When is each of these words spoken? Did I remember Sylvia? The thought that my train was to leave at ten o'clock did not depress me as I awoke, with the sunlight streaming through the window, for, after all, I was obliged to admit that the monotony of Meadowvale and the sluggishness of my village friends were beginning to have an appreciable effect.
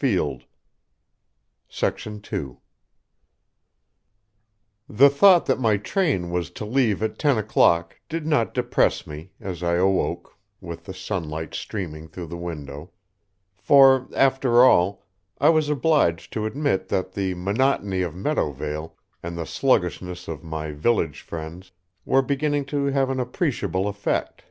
Did 0.00 0.14
I 0.16 0.38
remember 1.82 1.98
Sylvia? 1.98 2.56
The 4.88 5.10
thought 5.10 5.46
that 5.46 5.58
my 5.58 5.76
train 5.76 6.30
was 6.30 6.50
to 6.52 6.64
leave 6.64 7.02
at 7.02 7.18
ten 7.18 7.36
o'clock 7.36 7.98
did 8.08 8.24
not 8.24 8.54
depress 8.54 9.08
me 9.08 9.32
as 9.40 9.60
I 9.64 9.74
awoke, 9.74 10.38
with 10.60 10.84
the 10.84 10.94
sunlight 10.94 11.52
streaming 11.56 12.06
through 12.06 12.28
the 12.28 12.36
window, 12.36 12.92
for, 13.56 14.08
after 14.14 14.62
all, 14.62 15.04
I 15.40 15.48
was 15.48 15.68
obliged 15.68 16.32
to 16.34 16.46
admit 16.46 16.86
that 16.90 17.14
the 17.14 17.34
monotony 17.34 18.02
of 18.02 18.14
Meadowvale 18.14 18.94
and 19.20 19.36
the 19.36 19.46
sluggishness 19.46 20.28
of 20.28 20.44
my 20.44 20.70
village 20.70 21.22
friends 21.22 21.72
were 22.04 22.22
beginning 22.22 22.66
to 22.66 22.84
have 22.84 23.10
an 23.10 23.18
appreciable 23.18 23.88
effect. 23.88 24.44